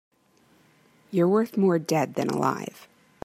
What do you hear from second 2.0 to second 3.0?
than alive.